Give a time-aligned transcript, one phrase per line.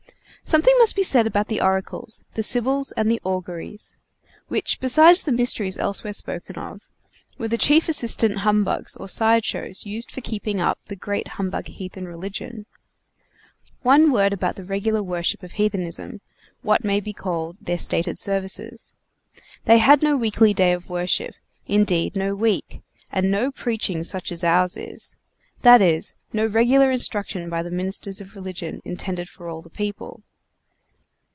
[0.43, 3.93] Something must be said about the Oracles, the Sibyls, and the Auguries;
[4.49, 6.81] which, besides the mysteries elsewhere spoken of,
[7.37, 11.67] were the chief assistant humbugs or side shows used for keeping up the great humbug
[11.67, 12.65] heathen religion.
[13.81, 16.19] One word about the regular worship of heathenism;
[16.63, 18.91] what maybe called their stated services.
[19.63, 21.33] They had no weekly day of worship,
[21.65, 25.15] indeed no week, and no preaching such as ours is;
[25.61, 30.23] that is, no regular instruction by the ministers of religion, intended for all the people.